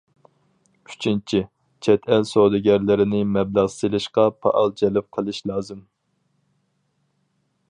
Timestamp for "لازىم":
5.53-5.89